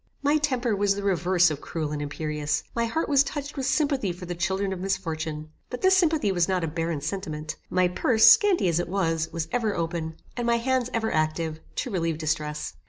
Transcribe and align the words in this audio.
My 0.23 0.39
temper 0.39 0.75
was 0.75 0.95
the 0.95 1.03
reverse 1.03 1.51
of 1.51 1.61
cruel 1.61 1.91
and 1.91 2.01
imperious. 2.01 2.63
My 2.75 2.85
heart 2.87 3.07
was 3.07 3.23
touched 3.23 3.55
with 3.55 3.67
sympathy 3.67 4.11
for 4.11 4.25
the 4.25 4.33
children 4.33 4.73
of 4.73 4.79
misfortune. 4.79 5.51
But 5.69 5.81
this 5.83 5.95
sympathy 5.95 6.31
was 6.31 6.47
not 6.47 6.63
a 6.63 6.67
barren 6.67 7.01
sentiment. 7.01 7.55
My 7.69 7.87
purse, 7.87 8.25
scanty 8.25 8.67
as 8.67 8.79
it 8.79 8.89
was, 8.89 9.29
was 9.31 9.47
ever 9.51 9.75
open, 9.75 10.15
and 10.35 10.47
my 10.47 10.57
hands 10.57 10.89
ever 10.91 11.11
active, 11.13 11.59
to 11.75 11.91
relieve 11.91 12.17
distress. 12.17 12.73